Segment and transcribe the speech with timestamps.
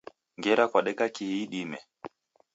[0.37, 1.77] Ngera kwadeka kihi idime?